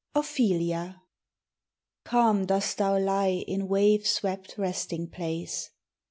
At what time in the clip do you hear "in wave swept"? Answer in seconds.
3.45-4.57